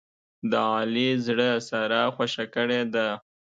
[0.51, 3.07] د علي زړه ساره خوښه کړې ده.